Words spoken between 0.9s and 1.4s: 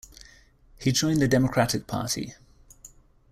joined the